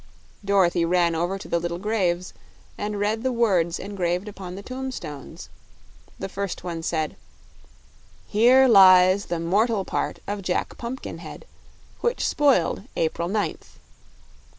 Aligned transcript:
Dorothy 0.43 0.83
ran 0.83 1.13
over 1.13 1.37
to 1.37 1.47
the 1.47 1.59
little 1.59 1.77
graves 1.77 2.33
and 2.75 2.99
read 2.99 3.21
the 3.21 3.31
words 3.31 3.77
engraved 3.77 4.27
upon 4.27 4.55
the 4.55 4.63
tombstones. 4.63 5.47
The 6.17 6.27
first 6.27 6.63
one 6.63 6.81
said: 6.81 7.15
Here 8.27 8.67
Lies 8.67 9.25
the 9.25 9.39
Mortal 9.39 9.85
Part 9.85 10.17
of 10.25 10.41
JACK 10.41 10.75
PUMPKINHEAD 10.79 11.45
Which 11.99 12.27
Spoiled 12.27 12.81
April 12.95 13.29
9th. 13.29 13.77